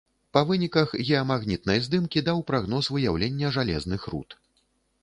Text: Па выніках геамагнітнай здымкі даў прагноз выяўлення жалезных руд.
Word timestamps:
Па 0.35 0.41
выніках 0.51 0.95
геамагнітнай 1.09 1.83
здымкі 1.89 2.25
даў 2.31 2.43
прагноз 2.51 2.93
выяўлення 2.97 3.55
жалезных 3.59 4.11
руд. 4.17 4.29